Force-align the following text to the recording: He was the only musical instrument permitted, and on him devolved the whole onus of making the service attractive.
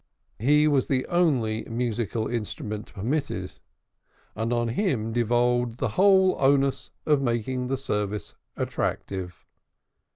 He 0.39 0.67
was 0.67 0.87
the 0.87 1.05
only 1.09 1.63
musical 1.65 2.27
instrument 2.27 2.91
permitted, 2.91 3.59
and 4.35 4.51
on 4.51 4.69
him 4.69 5.13
devolved 5.13 5.77
the 5.77 5.89
whole 5.89 6.35
onus 6.39 6.89
of 7.05 7.21
making 7.21 7.67
the 7.67 7.77
service 7.77 8.33
attractive. 8.57 9.45